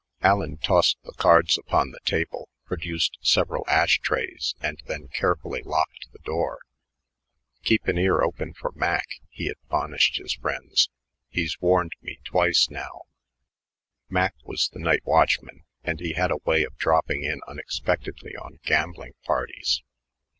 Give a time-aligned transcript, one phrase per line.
[0.23, 6.11] Allen tossed the cards upon the table, produced several ash trays, and then carefully locked
[6.11, 6.57] the door.
[7.61, 10.89] "Keep an ear open for Mac," he admonished his friends;
[11.29, 13.03] "He's warned me twice now,"
[14.09, 18.57] "Mac" was the night watchman, and he had a way of dropping in unexpectedly on
[18.65, 19.83] gambling parties.